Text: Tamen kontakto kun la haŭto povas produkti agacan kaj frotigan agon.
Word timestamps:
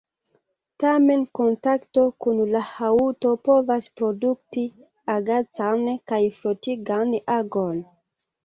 Tamen 0.83 1.25
kontakto 1.39 2.05
kun 2.25 2.39
la 2.55 2.63
haŭto 2.71 3.33
povas 3.49 3.91
produkti 4.01 4.65
agacan 5.17 5.87
kaj 6.13 6.23
frotigan 6.41 7.15
agon. 7.39 7.79